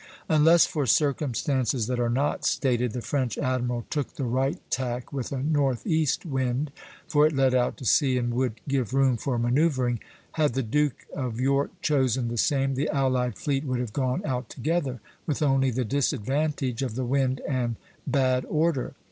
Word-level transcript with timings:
Unless 0.27 0.65
for 0.65 0.87
circumstances 0.87 1.85
that 1.85 1.99
are 1.99 2.09
not 2.09 2.43
stated, 2.43 2.93
the 2.93 3.03
French 3.03 3.37
admiral 3.37 3.85
took 3.91 4.15
the 4.15 4.23
right 4.23 4.57
tack, 4.71 5.13
with 5.13 5.31
a 5.31 5.43
northeast 5.43 6.25
wind, 6.25 6.71
for 7.07 7.27
it 7.27 7.35
led 7.35 7.53
out 7.53 7.77
to 7.77 7.85
sea 7.85 8.17
and 8.17 8.33
would 8.33 8.61
give 8.67 8.95
room 8.95 9.15
for 9.15 9.37
manoeuvring; 9.37 9.99
had 10.31 10.55
the 10.55 10.63
Duke 10.63 11.05
of 11.15 11.39
York 11.39 11.69
chosen 11.83 12.29
the 12.29 12.37
same, 12.37 12.73
the 12.73 12.89
allied 12.89 13.37
fleet 13.37 13.63
would 13.63 13.79
have 13.79 13.93
gone 13.93 14.23
out 14.25 14.49
together, 14.49 14.99
with 15.27 15.43
only 15.43 15.69
the 15.69 15.85
disadvantage 15.85 16.81
of 16.81 16.95
the 16.95 17.05
wind 17.05 17.39
and 17.47 17.75
bad 18.07 18.43
order. 18.49 18.95